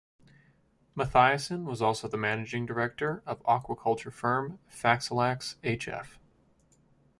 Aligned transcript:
Mathiesen 0.97 1.63
was 1.65 1.79
also 1.79 2.07
the 2.07 2.17
managing 2.17 2.65
director 2.65 3.21
of 3.27 3.37
the 3.37 3.45
aquaculture 3.45 4.11
firm 4.11 4.57
Faxalax 4.67 5.57
hf. 5.63 6.15